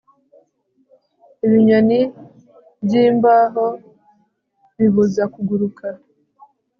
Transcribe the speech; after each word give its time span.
Ibinyoni 1.45 1.99
byimbaho 2.83 3.65
bibuza 4.77 5.23
kuguruka 5.33 5.87